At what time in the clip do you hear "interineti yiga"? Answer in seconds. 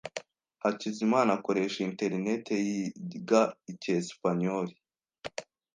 1.89-3.41